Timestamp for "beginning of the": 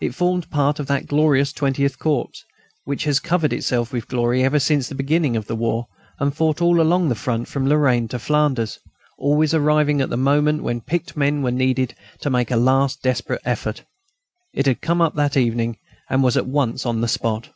4.94-5.56